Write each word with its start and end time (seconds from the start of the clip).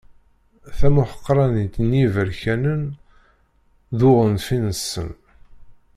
Tamuḥeqranit 0.77 1.75
n 1.87 1.89
yiberkanen 1.99 2.83
d 3.97 3.99
uɣanfi-nsen. 4.09 5.09